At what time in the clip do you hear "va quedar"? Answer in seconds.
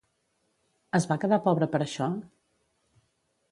1.11-1.39